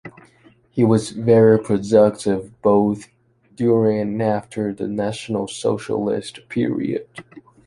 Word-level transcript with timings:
He 0.71 0.83
was 0.83 1.11
very 1.11 1.59
productive 1.59 2.59
both 2.63 3.09
during 3.53 3.99
and 3.99 4.19
after 4.19 4.73
the 4.73 4.87
national 4.87 5.47
socialist 5.47 6.39
period. 6.49 7.07